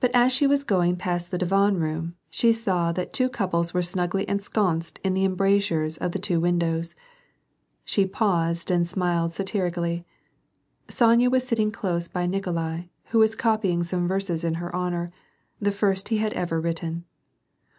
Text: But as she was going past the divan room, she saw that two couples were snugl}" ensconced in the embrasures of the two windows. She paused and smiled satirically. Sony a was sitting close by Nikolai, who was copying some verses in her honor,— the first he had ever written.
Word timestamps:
But 0.00 0.10
as 0.14 0.32
she 0.32 0.46
was 0.46 0.64
going 0.64 0.96
past 0.96 1.30
the 1.30 1.36
divan 1.36 1.76
room, 1.78 2.14
she 2.30 2.54
saw 2.54 2.90
that 2.92 3.12
two 3.12 3.28
couples 3.28 3.74
were 3.74 3.82
snugl}" 3.82 4.24
ensconced 4.24 4.98
in 5.04 5.12
the 5.12 5.26
embrasures 5.26 5.98
of 5.98 6.12
the 6.12 6.18
two 6.18 6.40
windows. 6.40 6.94
She 7.84 8.06
paused 8.06 8.70
and 8.70 8.86
smiled 8.86 9.34
satirically. 9.34 10.06
Sony 10.88 11.26
a 11.26 11.28
was 11.28 11.46
sitting 11.46 11.70
close 11.70 12.08
by 12.08 12.24
Nikolai, 12.24 12.84
who 13.08 13.18
was 13.18 13.36
copying 13.36 13.84
some 13.84 14.08
verses 14.08 14.42
in 14.42 14.54
her 14.54 14.74
honor,— 14.74 15.12
the 15.60 15.70
first 15.70 16.08
he 16.08 16.16
had 16.16 16.32
ever 16.32 16.58
written. 16.58 17.04